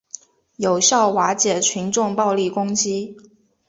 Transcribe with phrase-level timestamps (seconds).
[0.55, 3.15] 有效瓦解群众暴力攻击